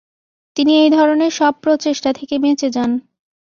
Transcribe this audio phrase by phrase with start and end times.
[0.55, 2.91] তিনি এই ধরনের সব প্রচেষ্টা থেকে বেঁচে যান।